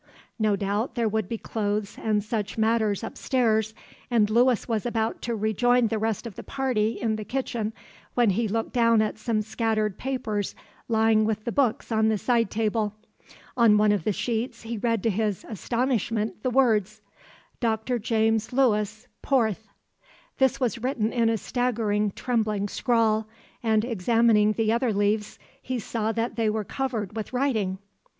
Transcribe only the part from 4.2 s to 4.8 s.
Lewis